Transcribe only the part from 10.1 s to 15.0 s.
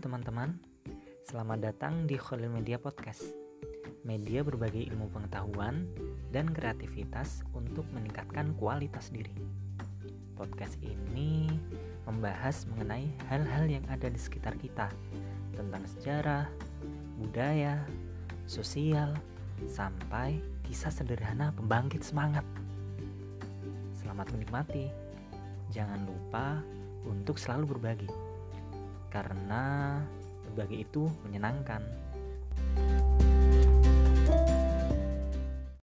Podcast ini membahas mengenai hal-hal yang ada di sekitar kita